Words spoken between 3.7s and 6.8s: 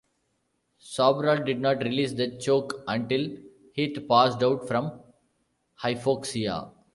Heath passed out from hypoxia.